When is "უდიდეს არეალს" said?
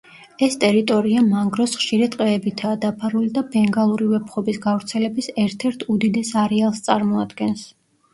5.97-6.83